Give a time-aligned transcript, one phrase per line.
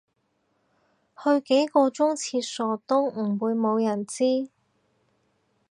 [1.15, 4.49] 去幾個鐘廁所都唔會無人知